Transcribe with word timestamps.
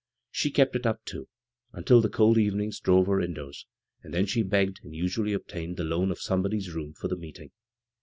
She 0.31 0.49
kept 0.49 0.75
it 0.75 0.87
up, 0.87 1.05
too, 1.05 1.27
until 1.73 2.01
the 2.01 2.09
cold 2.09 2.39
evenings 2.39 2.79
drove 2.79 3.05
her 3.05 3.21
indoors; 3.21 3.67
and 4.01 4.11
then 4.11 4.25
she 4.25 4.41
begged— 4.41 4.79
and 4.83 4.95
usually 4.95 5.31
obtained— 5.33 5.77
the 5.77 5.83
loan 5.83 6.09
of 6.09 6.19
somebody's 6.19 6.71
room 6.71 6.95
for 6.95 7.07
the 7.07 7.15
meeting. 7.15 7.51